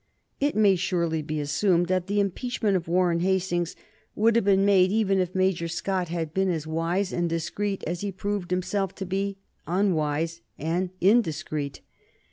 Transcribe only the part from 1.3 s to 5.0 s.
assumed that the impeachment of Warren Hastings would have been made